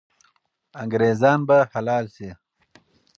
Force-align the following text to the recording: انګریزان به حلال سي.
انګریزان 0.81 1.39
به 1.47 1.57
حلال 1.73 2.05
سي. 2.15 2.29